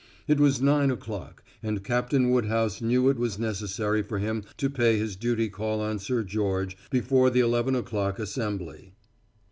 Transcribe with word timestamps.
It 0.27 0.39
was 0.39 0.59
nine 0.63 0.89
o'clock, 0.89 1.43
and 1.61 1.83
Captain 1.83 2.31
Woodhouse 2.31 2.81
knew 2.81 3.07
it 3.09 3.17
was 3.19 3.37
necessary 3.37 4.01
for 4.01 4.17
him 4.17 4.43
to 4.57 4.67
pay 4.67 4.97
his 4.97 5.15
duty 5.15 5.47
call 5.47 5.79
on 5.79 5.99
Sir 5.99 6.23
George 6.23 6.75
before 6.89 7.29
the 7.29 7.41
eleven 7.41 7.75
o'clock 7.75 8.17
assembly. 8.17 8.93